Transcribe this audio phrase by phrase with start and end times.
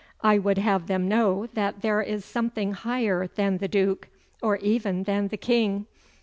[0.21, 4.07] I would have them know that there is something higher than the Duke,
[4.41, 5.85] or even than the King.